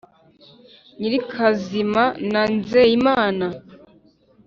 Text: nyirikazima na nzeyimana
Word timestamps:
nyirikazima 0.99 2.03
na 2.31 2.43
nzeyimana 2.55 3.47